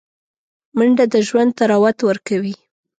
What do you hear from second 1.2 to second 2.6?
ژوند طراوت ورکوي